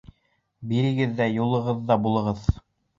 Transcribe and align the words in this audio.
Бирегеҙ 0.71 1.15
ҙә 1.21 1.29
юлығыҙҙа 1.37 2.03
булығыҙ. 2.09 2.47